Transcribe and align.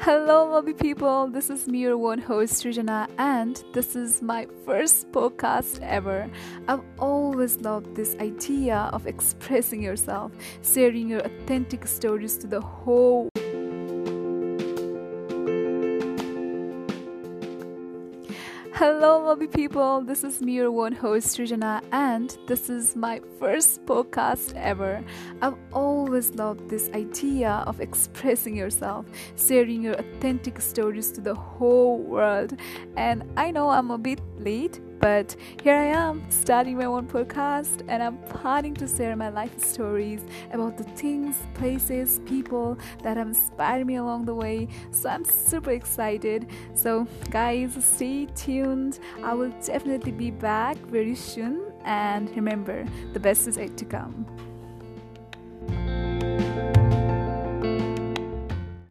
Hello, 0.00 0.48
lovely 0.48 0.74
people. 0.74 1.26
This 1.26 1.50
is 1.50 1.66
me, 1.66 1.80
your 1.80 1.98
one 1.98 2.20
host, 2.20 2.62
Srijana, 2.62 3.08
and 3.18 3.62
this 3.72 3.96
is 3.96 4.22
my 4.22 4.46
first 4.64 5.10
podcast 5.10 5.80
ever. 5.82 6.30
I've 6.68 6.82
always 7.00 7.56
loved 7.62 7.96
this 7.96 8.14
idea 8.20 8.90
of 8.92 9.08
expressing 9.08 9.82
yourself, 9.82 10.30
sharing 10.62 11.08
your 11.08 11.20
authentic 11.20 11.84
stories 11.88 12.38
to 12.38 12.46
the 12.46 12.60
whole 12.60 13.28
Hello, 18.78 19.24
lovely 19.24 19.48
people. 19.48 20.02
This 20.02 20.22
is 20.22 20.40
me, 20.40 20.52
your 20.52 20.70
one 20.70 20.92
host, 20.92 21.36
Srijana, 21.36 21.82
and 21.90 22.38
this 22.46 22.70
is 22.70 22.94
my 22.94 23.20
first 23.40 23.84
podcast 23.86 24.54
ever. 24.54 25.02
I've 25.42 25.56
always 25.72 26.36
loved 26.36 26.68
this 26.68 26.88
idea 26.90 27.64
of 27.66 27.80
expressing 27.80 28.54
yourself, 28.54 29.06
sharing 29.36 29.82
your 29.82 29.94
authentic 29.94 30.60
stories 30.60 31.10
to 31.10 31.20
the 31.20 31.34
whole 31.34 31.98
world. 31.98 32.56
And 32.96 33.24
I 33.36 33.50
know 33.50 33.68
I'm 33.68 33.90
a 33.90 33.98
bit 33.98 34.20
late 34.38 34.80
but 35.00 35.36
here 35.62 35.74
I 35.74 35.84
am, 35.84 36.24
starting 36.30 36.76
my 36.76 36.84
own 36.84 37.06
podcast, 37.06 37.82
and 37.88 38.02
I'm 38.02 38.18
planning 38.18 38.74
to 38.74 38.88
share 38.88 39.14
my 39.16 39.28
life 39.28 39.58
stories 39.62 40.22
about 40.52 40.76
the 40.76 40.84
things, 40.84 41.36
places, 41.54 42.20
people 42.26 42.78
that 43.02 43.16
have 43.16 43.28
inspired 43.28 43.86
me 43.86 43.96
along 43.96 44.24
the 44.24 44.34
way. 44.34 44.68
So 44.90 45.08
I'm 45.08 45.24
super 45.24 45.70
excited. 45.70 46.48
So, 46.74 47.06
guys, 47.30 47.76
stay 47.84 48.26
tuned. 48.26 48.98
I 49.22 49.34
will 49.34 49.52
definitely 49.64 50.12
be 50.12 50.30
back 50.30 50.76
very 50.78 51.14
soon. 51.14 51.72
And 51.84 52.28
remember, 52.34 52.84
the 53.12 53.20
best 53.20 53.46
is 53.46 53.56
yet 53.56 53.76
to 53.76 53.84
come. 53.84 54.26